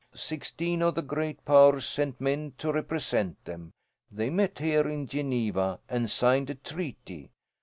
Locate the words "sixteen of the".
0.15-1.03